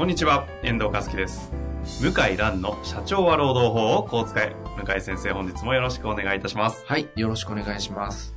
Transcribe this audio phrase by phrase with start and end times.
[0.00, 1.52] こんにちは、遠藤和樹です。
[2.00, 4.56] 向井蘭の社長は労働法をこう使え。
[4.82, 6.82] 向井先生、本日もよろしくお願いいたします。
[6.86, 8.34] はい、よろしくお願いします。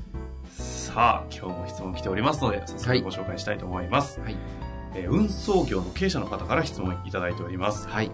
[0.51, 4.19] さあ、今日も質問来ておりますので、早速ご紹介したいと思います。
[4.19, 4.35] はい、
[4.93, 7.87] えー運送業の経営者の方から質問いただいております。
[7.87, 8.11] はい、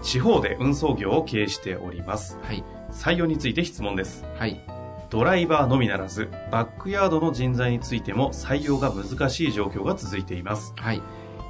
[0.00, 2.38] 地方で運送業を経営しております。
[2.42, 4.24] はい、採用について質問です。
[4.38, 4.64] はい、
[5.10, 10.72] ドライバーのみならず、バックヤードの人材についても採用が難しい状況が続いています。
[10.78, 11.02] はい、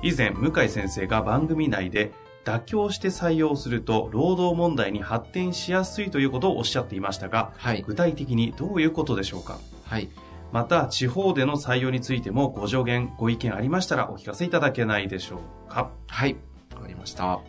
[0.02, 2.12] 以前向井先生が番組内で
[2.44, 9.58] 妥協して採用すると労働問題に発展しやすいということをおっしゃっていましたがはい、具体的にどういうことでしょうか？
[9.84, 10.08] はい、
[10.52, 15.90] また地方での採用についてもご助言ご意見ありましたらお聞かせいただけないでしょうか？
[16.06, 16.36] はい、
[16.74, 17.40] わかりました。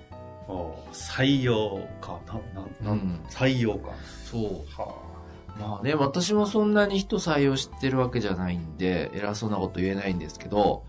[0.47, 2.19] お採用か。
[2.25, 2.34] な
[2.84, 3.22] なうん。
[3.30, 3.91] 採用か。
[4.25, 4.81] そう。
[4.81, 4.95] は
[5.59, 10.88] まあね、私もそんなに人採用してるわけじゃないんで、偉そうなこと言えないんですけど、ま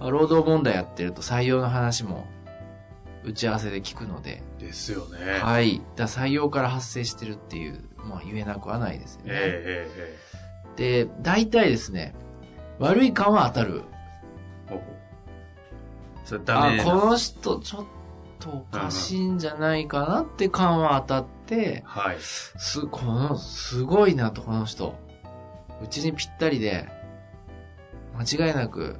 [0.00, 2.26] 労働問題やってると採用の話も
[3.24, 5.82] 打ち合わせで聞くので、あですよねはい。
[5.96, 9.28] だ採用から発生してるっていう、まあ言えなくはないですよね。
[9.32, 10.28] えええ
[10.76, 12.14] で、大体ですね、
[12.78, 13.82] 悪い感は当たる。
[16.24, 17.86] それダメあ、この人ちょっ
[18.38, 24.94] とおかしいんじゃないかなって感は当たって、はいす、この、すごいなと、この人。
[25.82, 26.86] うちにぴったりで、
[28.14, 28.96] 間違いなく、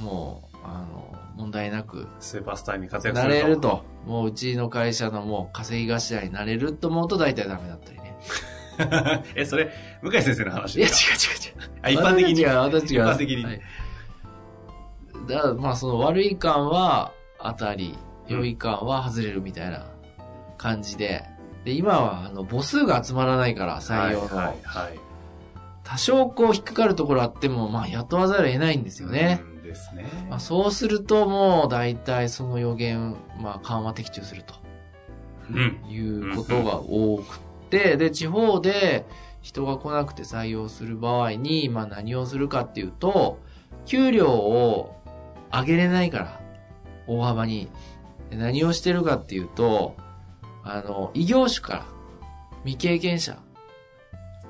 [0.00, 3.46] もう、あの、問題なく、スーパースターに活躍すなると。
[3.46, 3.84] れると。
[4.06, 8.16] もううちの会社のもう稼ぎ頭になれると思うと大体ダメだったりね。
[9.34, 9.70] えそれ
[10.02, 11.70] 向井先生の話いや、違うですか違う違う。
[11.82, 12.40] あ一般的に。
[12.40, 13.12] 違う、私は。
[13.12, 13.60] 一般的に、はい。
[15.28, 17.98] だから、まあ、その悪い感は当たり、
[18.28, 19.86] 良い感は外れるみたいな
[20.56, 21.24] 感じで、
[21.64, 24.36] で、今は、あの、母数が集まらないから、採用の。
[24.36, 25.00] はいはいはい。
[25.84, 29.42] 多少こう引っかかるところあっても、まあ、雇わざるを得ないんですよね。
[29.70, 30.06] うんですね。
[30.28, 34.54] まあ、そうすると、もう、大体その予言、まあ、緩和的中すると
[35.50, 35.80] うん。
[35.88, 39.06] いうことが多くて、で、地方で
[39.40, 43.38] 人が来なくて採用する場合に、まあ、何をするかっていうと、
[43.86, 44.94] 給料を
[45.52, 46.40] 上げれないから、
[47.06, 47.68] 大幅に。
[48.30, 49.96] で何をしてるかっていうと、
[50.62, 51.86] あの、異業種から
[52.64, 53.38] 未経験者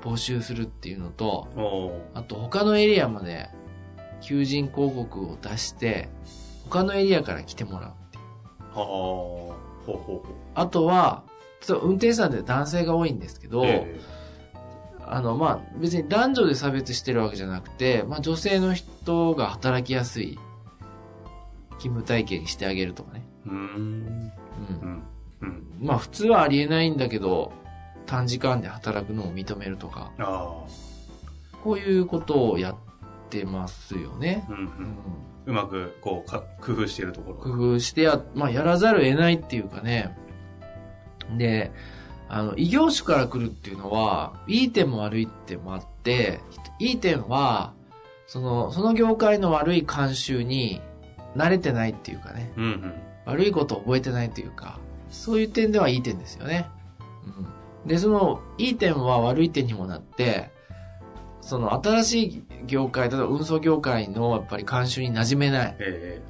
[0.03, 1.47] 募集するっていうのと、
[2.13, 3.49] あと他のエリアまで
[4.21, 6.09] 求人広告を出して、
[6.69, 7.89] 他のエリアから来てもらう。
[7.89, 7.95] は
[8.75, 8.77] あ。
[8.77, 9.55] ほ
[9.87, 10.23] うほうほう。
[10.55, 11.23] あとは、
[11.59, 13.99] そう運転手さんって男性が多いんですけど、え
[15.05, 20.39] あの、まあ、別に男女で差別してるわけじゃなくて、まあ、女性の人が働きやすい
[21.79, 23.23] 勤務体系にしてあげるとかね。
[23.45, 23.57] えうーん。
[23.57, 24.31] うん
[24.81, 24.85] う。
[24.85, 25.03] ん。
[25.41, 25.63] うん。
[25.81, 27.51] まあ、普通はありえないんだけど、
[28.05, 30.63] 短時間で働くのを認めるとか、あ
[31.63, 32.75] こういうことをやっ
[33.39, 34.51] てますよねあ。。
[34.51, 34.59] うんう。
[34.59, 34.95] うんん。
[35.47, 37.37] うまく、こうか、工夫しているところ。
[37.37, 40.15] 工夫してや、まあ、やらざるを得ないっていうかね。
[41.37, 41.71] で、
[42.29, 46.39] あの、異業種から来るっていうのは、いい点も悪い点もあって、
[46.79, 47.73] いい点は、
[48.27, 50.79] その、その業界の悪い慣習に
[51.35, 52.93] 慣れてないっていうかね、うんうん。
[53.25, 56.67] 悪いことを覚えてないっていうか、そういう点ではいい点ですよね。
[57.83, 57.87] うん。
[57.87, 60.50] で、その、いい点は悪い点にもなって、
[61.41, 65.75] その、新しい業界、例えば運送業界のやっぱり慣習に馴染めない。
[65.79, 66.21] え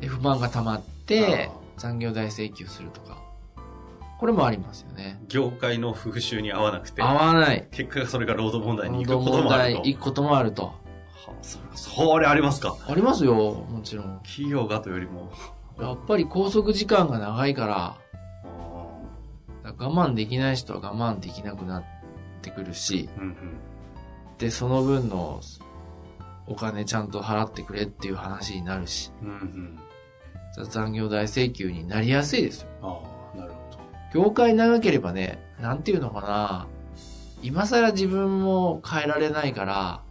[0.00, 3.18] で不満が溜まっえてあ残業代請求するとか。
[4.18, 5.20] これもありますよね。
[5.28, 7.66] 業界の風習に合わなくて、合わない。
[7.72, 9.82] 結果それが労働問題に行くこともあると。
[9.82, 10.64] 題行くこともあると。
[10.66, 10.72] は
[11.28, 12.76] あそそれありますか？
[12.88, 14.20] ありますよもちろん。
[14.24, 15.32] 企業がというよりも。
[15.80, 17.96] やっぱり拘束時間が長いから
[19.72, 21.84] から我慢できない人は我慢できなくなっ
[22.42, 23.34] てくるしーうんうん。
[24.42, 25.40] でその分の
[26.48, 29.32] お金ちゃんと払ってくれっていう話になるしうんう
[30.60, 30.64] ん。
[30.64, 34.24] 残業代請求になりやすいですよああ、なるほど。
[34.24, 36.66] 業界長ければね、なんていうのかな、
[37.40, 40.02] 今更自分も変えられないから、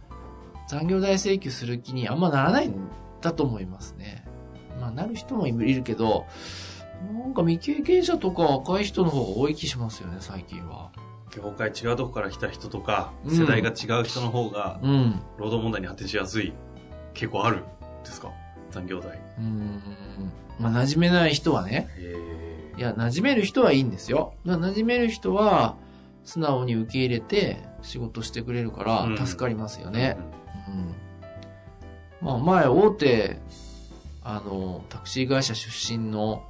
[0.66, 2.74] 残業代請求する気にあんまならないん
[3.20, 4.24] だと思いますね。
[4.80, 6.24] まあ、なる人もいるけど、
[7.12, 10.90] なんか未経験者とか若い人の方が多い気しますよね、最近は。
[11.34, 15.22] 業界違うとこから来た人とか、うん世代が違う人の方が、うん。
[15.38, 16.52] 労働問題に発展しやすい。
[17.14, 17.66] 結構あるんで
[18.10, 18.30] すか？
[18.70, 19.18] 残業代。
[19.38, 19.82] うーん。
[20.58, 21.88] まあ、馴染めない人はね。
[21.98, 24.34] へいや、馴染める人はいいんですよ。
[24.46, 25.76] 馴染める人は、
[26.24, 30.16] 素直に受け入れて仕事してくれるかうんら助かりますよえね。
[30.68, 30.70] う
[32.24, 32.26] ん。
[32.26, 33.38] まあ、前、大手、
[34.22, 36.44] あの、タクシー会社出身の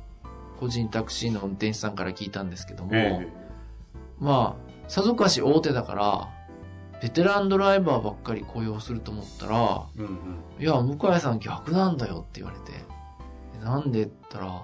[0.60, 3.26] 個人タクシーの運転手さんから聞いたんですけども、え
[4.20, 6.28] まあ、さぞかし大手だから、
[7.00, 10.08] ベテランドライバーばっかり雇用すると思ったら、えうんう
[10.60, 10.62] ん。
[10.62, 12.72] いや、向井さん逆なんだよって言われて。
[13.58, 14.62] でなんでったら、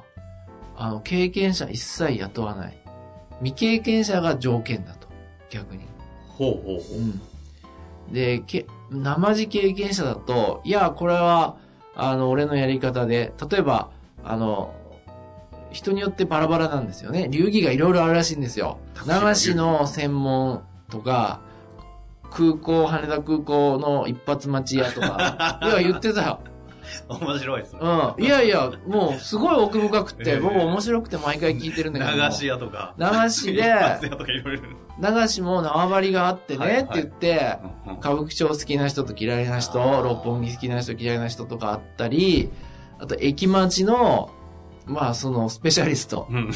[0.76, 2.78] あの、経験者一切雇わない。
[3.38, 5.08] 未経験者が条件だと。
[5.48, 5.84] 逆に。
[6.28, 8.12] ほうほうほうん。
[8.12, 11.56] で、け、生地経験者だと、いや、これは、
[11.96, 13.88] あの、俺のやり方で、例えば、
[14.22, 14.74] あの、
[15.70, 17.28] 人によってバラバラなんですよね。
[17.30, 18.78] 流儀がいろいろあるらしいんですよ。
[19.06, 21.40] 流しの専門とか、
[22.30, 25.60] 空港、羽田空港の一発待ち屋とか。
[25.64, 26.40] いや、言ってたよ。
[27.08, 27.14] う。
[27.14, 27.80] 面白いですね。
[27.82, 28.24] うん。
[28.24, 32.28] いやいや、もう、すごい奥深くて、ええ僕面白くて毎回聞いてるんだけども。
[32.28, 32.94] 流し屋とか。
[32.98, 33.74] 流しで。
[35.00, 37.58] 流しも縄張りがあってねって言って、
[38.00, 42.50] 歌舞伎町好きな人と嫌いな人、六本木好きな人嫌いな人とかあったり、
[42.98, 44.30] あと駅待ちの、
[44.88, 46.50] まあそのスペシャリスト、うん。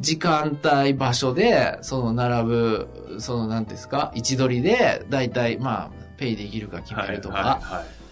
[0.00, 8.04] 時間帯場所で、その並ぶ、その何ですか、位置取りで、だいたいまあ、ペイできるか決めるとか、はいはいはい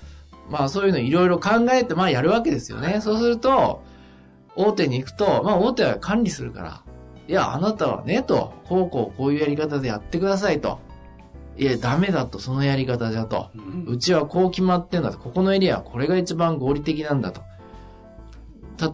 [0.50, 3.00] まあそういうのいろいろ考えて、まあやるわけですよね。
[3.00, 3.82] そうすると、
[4.54, 6.82] 大手に行くと、まあ大手は管理するから、
[7.28, 10.78] いや、あなたはね、と、こうこうこういうやり方でやってくださいと。
[11.56, 13.50] いや、ダメだと、そのやり方じゃと。
[13.54, 15.18] うんうちはこう決まってんだと。
[15.18, 17.42] ここのエリアはこれが一番合理的なんだと。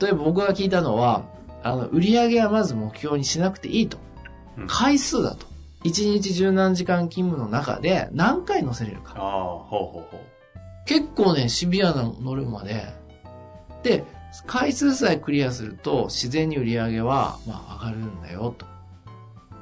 [0.00, 1.24] 例えば僕が聞いたのは、
[1.62, 3.98] あの、売り上げはまず目標にしなくていいと
[4.58, 4.66] うん。
[4.66, 5.46] 回数だと。
[5.84, 9.20] 一日十何時間勤務の中で何回乗せれるかあ。
[9.20, 10.20] あ、ほうほうほ
[10.86, 12.86] 結構ね、シビアなノルマで、
[13.82, 14.04] で、
[14.46, 18.66] 回数さえクリアすると自然に売り上げは、まあ、上がるんだよと。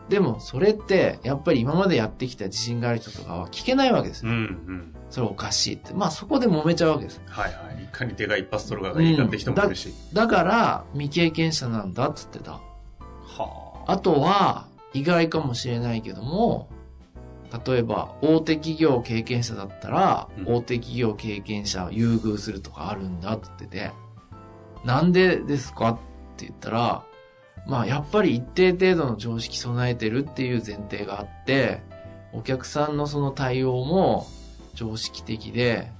[0.08, 4.28] でも、それって、やっぱり今までやってきた自信がある人とかは聞けないわけですう。
[4.28, 4.37] うよ。
[4.37, 4.94] んうん。
[5.17, 5.95] それおかしいって。
[5.95, 7.23] まあ、そこで揉めちゃうわけです。
[7.25, 7.85] はいはい。
[7.85, 9.95] いかに手が一発取るかがいいかって人もいるし。
[10.13, 12.61] だから、未経験者なんだっつってた。
[13.01, 16.69] はあとは、意外かもしれないけども、
[17.67, 23.93] 例えば、大手企業経験者だったら、うん大手企業経験者を優遇するとかあるんだって言ってて、
[24.85, 25.99] なんでですかっ
[26.37, 27.05] て言ったら、
[27.67, 31.81] まあ、やっぱり一定程度の常識備えてるっていう前提があって、
[32.35, 34.27] お客さんのその対応も
[34.76, 35.90] 常識的で、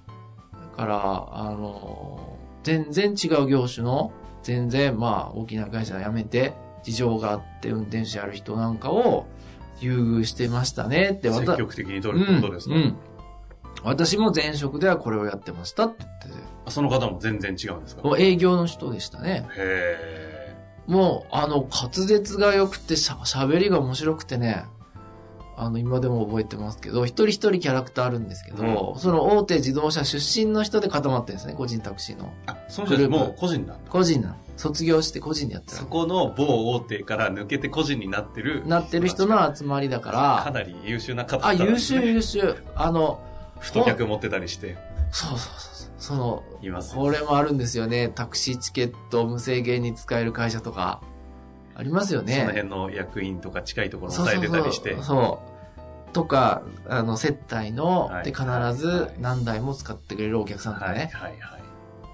[0.52, 4.12] だから、あの、全然違う業種の、
[4.44, 9.26] 全然、まあ、大きな会社辞めて、事情があって運転手やる人なんかを
[9.81, 11.32] 優遇してましたねってあ。
[11.32, 12.96] 積私極的に取ることですか、うんうん
[13.84, 16.34] 私も前職ではこれをやってましたって言ってて。
[16.64, 18.02] あその方も全然違うんですか？
[18.02, 19.46] もう営業の人でしたね。
[19.56, 20.56] へ
[20.87, 24.64] もう、あの、滑舌が良くてしゃ、喋りが面白くてね、
[25.56, 32.25] あの、今でも覚えてますけど、一人一人キャラクターあるんですけど、その大手自動車出身の人で固まってるんですね、個人タクシーの。
[32.25, 33.91] ーあ、その人もう個人なんだ。
[33.91, 34.37] 個人なの。
[34.58, 35.87] 卒業して個人でやってるそ。
[35.87, 38.67] この某大手から抜けて個人になってる。
[38.67, 42.54] なってる人の集まりだか、からなり優秀な方ね優秀優秀。
[42.75, 43.21] あの、
[43.61, 44.76] 太客持ってたりして、
[45.11, 45.90] そうそうそうそう。
[45.99, 46.95] その、います。
[46.95, 48.11] これもあるんですよね。
[48.14, 51.00] タクシーチケット無制限に使える会社とか。
[51.76, 52.35] ありますよね。
[52.35, 54.95] その辺の役員とか近いところを抑えてたりして。
[54.95, 55.42] そうそうそうそ
[56.11, 56.12] う。
[56.14, 61.11] とか、あの、接待の、はいで必はいず何台も使ってくれるお客さんとかはいね。
[61.12, 61.62] はいはい。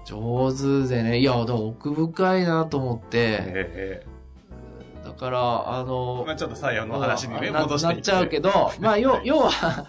[0.05, 1.19] 上手でね。
[1.19, 3.39] いや、奥深いなと思って。
[3.45, 4.05] え
[5.05, 9.87] だから、あのえ、まあちょっと採用の話にね、な戻していなっちゃうけど、まあ、要、要は、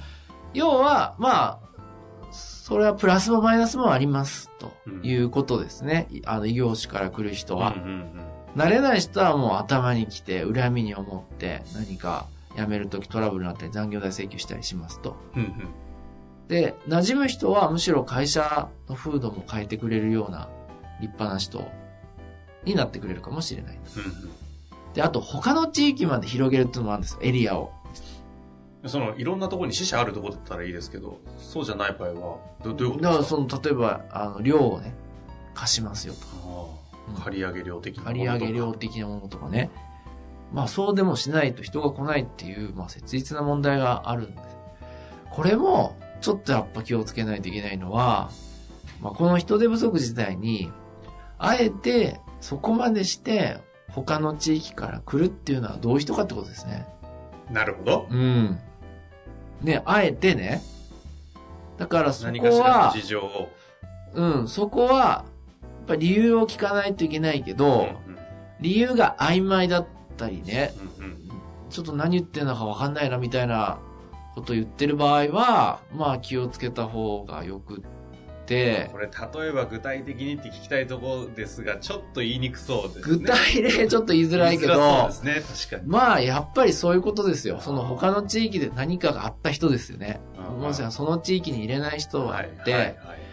[0.52, 1.58] 要は、まあ、
[2.30, 6.06] それはプラスもマイナスもあります、ということですね。
[6.10, 7.74] いあの、異業種から来る人は。
[7.76, 7.90] うんうんう
[8.30, 15.16] ん慣れない人はもう頭に来て、恨みに思って、何か辞めるときトラブルになったり残業代請求したりしますと。
[15.34, 15.68] うんうん
[16.48, 20.50] で、馴染む人はむしろ会社の風土も変えてくれるような
[21.00, 21.66] 立派な人
[22.64, 23.76] になってくれるかもしれない。
[23.76, 24.30] うん
[24.92, 27.72] で、あと他の地域まで広げるっていうのもあるんですよ、エリアを。
[28.82, 34.94] うんその、いろんなところに死者あるところだったらいいですけど、そうじゃない場合は、どどういうことだからですかその、例えば、あの、量をね、
[35.54, 36.83] 貸しますよとか。
[37.22, 38.36] 借り上げ量的なもの借とか。
[38.38, 39.70] り上げ量的なものとかね。
[40.52, 44.56] まあそうでもしないと人が来ないっていう、まあ切実な問題があるんです。
[45.30, 48.30] これも、ちょっとやっぱ気をつけないといけないのは、
[49.00, 50.70] まあこの人手不足自体に、
[51.38, 53.58] あえてそこまでして
[53.90, 56.86] 他の地域から来るっていうのはどういう人かってことですね。
[57.50, 58.06] なるほど。
[58.10, 58.58] うん。
[59.60, 60.62] ね、あえてね、
[61.78, 63.48] だからそ何かしらのこは、事情を。
[64.14, 65.24] うん、そこは、
[65.84, 67.88] ぱ理由を聞かないといけないけど、
[68.60, 69.86] 理由が曖昧だっ
[70.16, 70.72] たりね、
[71.70, 73.78] ちょっと何言ってんのかわかんないなみたいな
[74.34, 77.82] こと言ってる場合は、まあ気をつけた方がよく
[78.44, 83.16] ってこ、れ、例えば具体的にって聞きたいところですが、ちょっと言いにくそうですね。
[83.18, 85.90] 具体例 ちょっと言いづらいけど、そうですね、確かに。
[85.90, 87.58] まあやっぱりそういうことですよ。
[87.60, 90.20] その他の地域で何かがあった人ですよね。
[90.38, 93.23] うんもしかその地域に入れない人があって、はいはいはい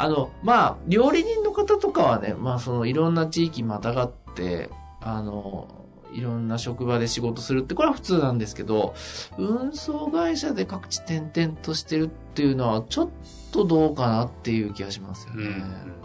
[0.00, 5.68] あの、まあ、料理人の方とかはね、まあ、その、いろんな地域またがって、あの、
[6.12, 8.94] いろんな職場で仕事するって、これは普通なんですけど、
[9.36, 13.08] 運送会社で各地転々としてるっていうのは、ちょっ
[13.52, 15.44] とどうかなっていう気がしますよね。
[15.44, 16.00] うんうん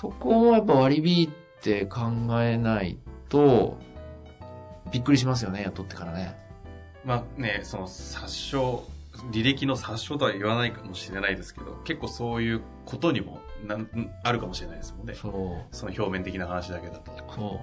[0.00, 1.28] そこもやっぱ割り引い
[1.60, 2.02] て考
[2.40, 3.78] えないと、
[4.92, 6.36] びっくりしますよね、雇ってからね。
[7.04, 8.56] まあね、その殺傷、
[9.30, 15.14] 履歴の殺傷とは言わないかもしれないですけど、結構そういうことにもなんんあるかもしれないですもんね。
[15.14, 15.74] そう。
[15.74, 17.12] その表面的な話だけだと。
[17.34, 17.60] そ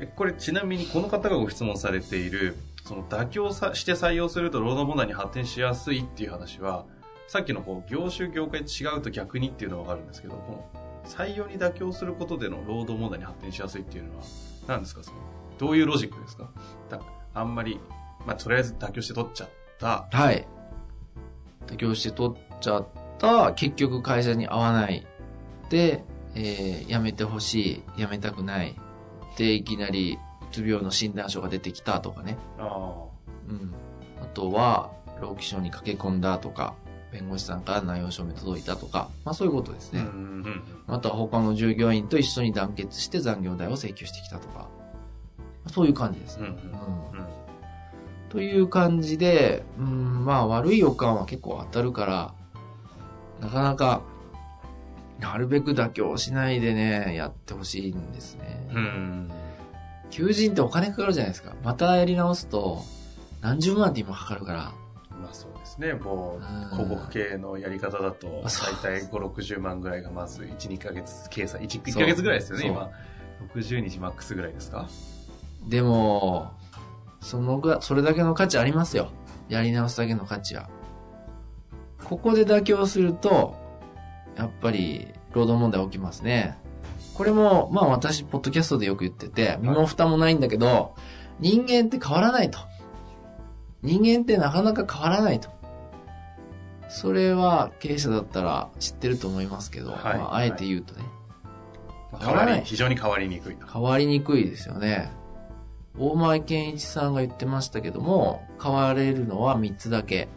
[0.00, 6.86] えこれちなみにこの方がご質問されている、その妥協さして採用すると労働問題に発展しやすいっていう話は、
[7.28, 14.24] さっきのこう業種業界違うと逆にっていうのはわかるんですけど、この採用に妥協することでの労働問題に発展しやすいっていうのは
[14.66, 15.02] 何ですか？
[15.02, 15.18] その
[15.58, 16.50] どういうロジックですか？
[16.90, 17.00] だ
[17.34, 17.78] あんまり、
[18.26, 20.08] まあとりあえず妥協して取っちゃった。
[20.12, 20.16] う。
[20.16, 20.46] はい。
[21.66, 22.86] 妥協して取っちゃっ
[23.18, 25.06] た、結局会社に合わない。
[25.70, 26.04] で、
[26.34, 28.74] えー辞めてほしい、辞めたくない。
[29.36, 32.36] で、いきなり、うつ病の診断書が出てきたとかね。
[32.58, 32.94] あ
[33.48, 33.74] うん。
[34.22, 34.90] あとは、
[35.20, 36.74] 労基署に駆け込んだとか、
[37.12, 39.96] 弁護士さんから内容証明届いたとか、まあそういうことですあ。
[39.96, 40.02] ね。
[40.02, 40.10] うんう
[40.48, 44.68] んまた他の従業員と一緒に団結して残業代を請求してきたとか、
[45.68, 46.48] そういう感じですね。
[46.48, 46.70] んうんうんう
[47.22, 47.43] ん
[48.34, 52.34] という感じで、うん、まあ悪い予感は結構当たるから、
[53.40, 54.02] なかなか、
[55.20, 58.68] なるべく妥協しないでね、やってほしいんですね。
[58.74, 59.30] うん。
[60.10, 61.54] 求人ってお金かかるじゃないですか。
[61.62, 62.82] またやり直すと、
[63.40, 64.72] 何十万って今かかるから。
[65.16, 65.92] まあそうですね。
[65.92, 72.90] もう、うん広告系のやり方だと、大体5、60万ぐらいがまず1、2ヶ月計算、1、1そうヶ月ぐらいですよね、今。
[73.54, 74.88] 60日マックスぐらいですか
[75.68, 76.50] でも、
[77.34, 79.10] そのが、それだけの価値ありますよ。
[79.48, 80.68] やり直すだけの価値は。
[82.04, 83.56] ここで妥協すると、
[84.36, 86.56] やっぱり、労働問題起きますね。
[87.14, 90.94] これも、まあ私、ポッドキャストでよく言ってて、身も蓋もないんだけど、
[91.40, 92.60] 人間って変わらないと。
[93.82, 95.48] 人間ってなかなか変わらないと。
[96.88, 101.02] それは経営者だったら知ってると思いますけど、はいまあ、あえて言うとね。
[102.12, 103.66] 変変わらないわり、非常に変わりにくいと。
[103.66, 105.23] 変わりにくいですよね。
[105.98, 110.28] 大前健一さんが言ってましたけども、変われるのは3つだけ。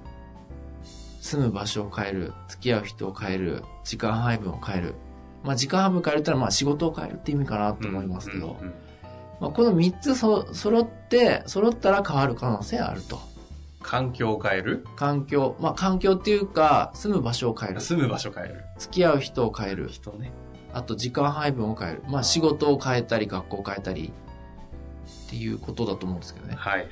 [1.20, 4.96] 住む場所を変える、付き合う人を変える、時間配分を変える。
[5.44, 8.58] まあ時間配分変えるってのはまあ仕事を変えるって意味かなと思いますけど、
[9.40, 13.20] まあこの3つそ揃って、揃ったら変わる可能性あると。
[13.82, 14.86] 環境を変える？
[14.96, 20.32] 環境、まあ環境っていうか、住む場所を変える、住む場所変える付き合う人を変える、人ね。
[20.72, 22.04] あと時間配分を変える。
[22.10, 24.14] まあ仕事を変えたり、学校を変えたり、
[25.27, 26.55] っていうことだと思うんですけどね。
[26.55, 26.89] はいはい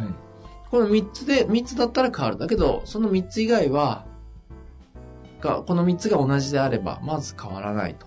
[0.00, 0.14] はい。
[0.70, 2.38] この3つで、3つだったら変わる。
[2.38, 4.04] だけど、その3つ以外は、
[5.40, 8.06] が、この3つが同じであれば、まず変わらないと。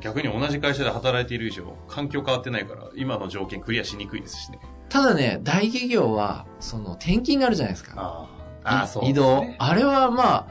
[0.00, 4.58] 逆に同じ会社で働いている以上、環境変わってないから、今の条件クリアしにくいですしね。
[4.88, 7.94] ただね、大企業は、その転勤があるじゃないですか。
[7.96, 8.86] ああ。
[8.86, 9.44] そうね動。
[9.58, 10.46] あれはまあ、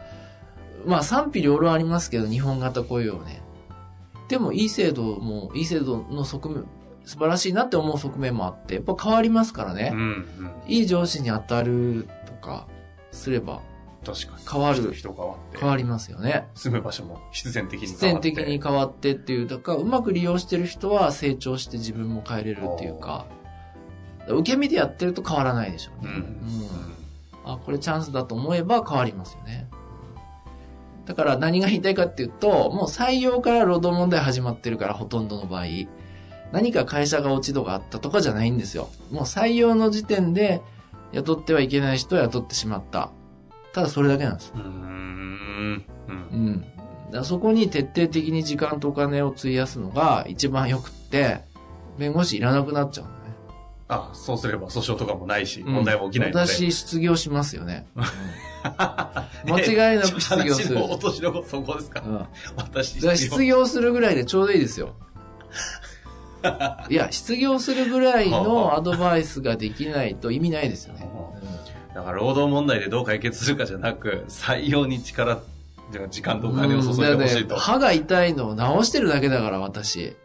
[0.86, 3.42] まあ賛否両論ありますけど、日本型雇用ね。
[4.30, 6.66] でも、いい制度も、いい制度の側面、
[7.06, 9.92] 素晴らしいなって思う側面もあって、やっぱ変わりますからね。
[9.94, 10.52] うんうん。
[10.68, 12.68] いい上司に当たるとか、
[13.12, 13.62] すれば
[14.06, 14.46] 確かに。
[14.50, 15.58] 変わる、人変わって。
[15.58, 16.48] 変わりますよね。
[16.56, 18.30] 住む場所も必然的に必変わって。
[18.32, 23.26] 然的に変わってっていう、だからうまく利用してる人は成長して自分も変えれるっていうか、
[24.28, 26.12] 受け身でやってると変わらないでしょうね。
[26.12, 26.18] うん。
[26.18, 26.94] うん
[27.46, 29.68] あ、これチャンスだと思えば変わりますよね。
[31.06, 35.66] だから何が言いたいかっていうと、もう採用から労働問題始まってるから、ほとんどの場合。
[36.54, 38.90] 何か会社が落ち度があったとかじゃないんですよ。
[39.12, 40.62] もう採用の時点で
[41.12, 43.10] 雇ってはいけない人を雇ってしまった。
[43.74, 44.54] ただそれだけなんです。
[44.56, 45.86] うーん。
[46.08, 46.36] うんう。
[46.36, 46.66] ん。
[47.12, 51.42] だそこに徹底的に時間とお金を費やすのが一番よくって、
[51.98, 53.36] 弁護士いらなくなっちゃうんだね。
[53.88, 56.40] ああ、そうすれば訴訟とかもないし、問題も起きないので。
[56.48, 57.88] 私、失業しますよね。
[58.64, 59.28] 間
[59.60, 62.26] 違いなく失業する話の落としどころそこですか、うん。
[62.58, 64.96] 私、失業するぐらいでちょうどいいですよ。
[66.90, 71.10] いや、失業するぐらいのアドバイスができないと意味ないですよね。
[71.94, 75.40] だから労働問題でどう解決するかじゃなく、採用に力、
[76.10, 77.56] 時間とお金を注いでほしいと。
[77.56, 80.16] うん歯が痛いのを治してるだけだから、私。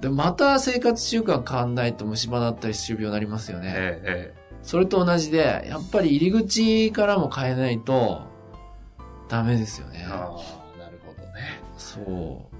[0.00, 3.72] で、また生活習慣変わんないと虫歯だったり歯周病になりますよね。
[3.74, 8.22] ええそれと同じで、やっぱり入り口からも変えないと、
[9.28, 10.06] ダメですよね。
[10.08, 11.60] ああ、なるほどね。
[11.76, 12.00] そ
[12.50, 12.53] う。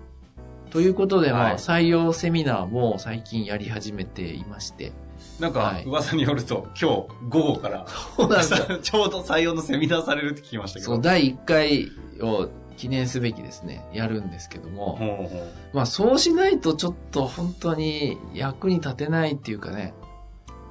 [0.74, 4.92] ということで、まあ、はい採用セミナーも最近やり始めていまして。
[5.38, 6.86] なんかは、い噂によると、今日
[7.28, 8.78] 午後から、そうなんですよ。
[8.82, 10.94] ちょうど採用のセミナーされるって聞きましたけど。
[10.94, 14.96] そう、第1回を記念すべきですね、やるんですけども。
[14.96, 15.38] ほうほ
[15.72, 19.94] うまあ、そうしないとちょっと本当に役に立てないっていうかね、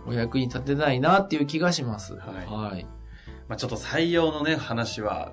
[0.06, 2.16] お役に立てないなっていう気がします。
[2.16, 2.86] はいはい。
[3.48, 5.32] まあちょっと採用のね、話は、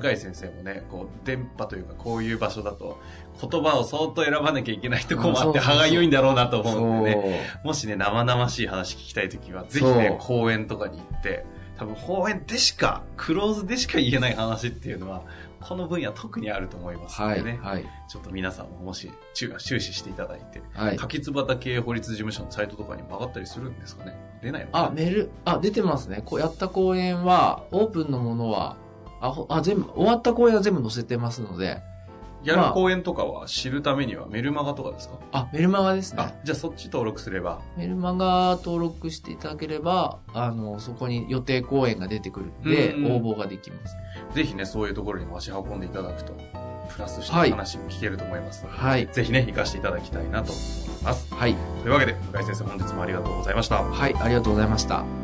[0.00, 3.00] 向井先生もね、こう、電波というか、こういう場所だと、
[3.40, 7.40] 言葉を相当選ばなきゃいけないとこもあって、歯がゆいんだろうなと思そううんでね。
[7.64, 11.44] もしね、生々しい話聞きたいときは、ぜひね、講演とかに行って、
[11.78, 15.22] 多分講演でしか、クローズでしか言えない話っていうのは、
[15.60, 17.42] この分野特にあると思いますのはい。
[17.42, 17.84] でね、はい。
[18.08, 20.96] ちょっと皆さんももし注注視していただいて、はい。
[20.96, 26.22] 柿椿経営法律事務所のサイトとかにも上がったりするんですかね出ないのあ、メール、あ、出てますね。
[26.24, 28.76] こうやった講演は、オープンのものは、
[29.24, 31.82] あ、ほあ全部、終わった講演は全部載せてますので、
[32.44, 37.60] やる講演とかは知るためにはメルマガとかですか、あ、メルマガですあね。、じゃあそっち登録すれば。
[37.78, 43.96] メルマガ登録していただければ、あの、そこに予定講演が出てくるんで、うん応募ができます。
[44.34, 46.34] ぜひね、そういうところにも足運んでいただくと、
[46.90, 49.08] プラスしてはい話も聞けると思いますので、はい。
[49.10, 50.60] ぜひね、活かしていただきたいなと思
[51.00, 51.34] います。
[51.34, 51.54] はい。
[51.82, 53.82] というわけで、向井先生本日もありがとうございました。
[53.82, 55.23] はい、ありがとうございました。